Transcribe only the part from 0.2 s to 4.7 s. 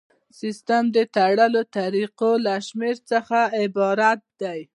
سیسټم د تړلو طریقو له شمیر څخه عبارت دی.